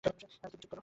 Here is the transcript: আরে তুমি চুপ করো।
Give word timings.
আরে 0.03 0.11
তুমি 0.43 0.61
চুপ 0.61 0.69
করো। 0.69 0.79